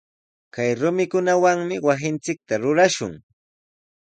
Kay 0.53 0.69
rumikunawami 0.79 1.75
wasinchikta 1.85 2.53
rurashun. 2.63 3.13